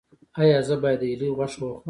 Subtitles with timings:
[0.41, 1.79] ایا زه باید د هیلۍ غوښه وخورم؟